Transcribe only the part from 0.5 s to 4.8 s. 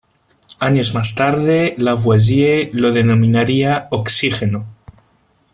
Años más tarde Lavoisier lo denominaría "oxígeno".